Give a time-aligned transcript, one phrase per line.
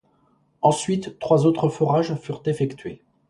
[0.63, 3.03] Ensuite trois autres forages furent effectués.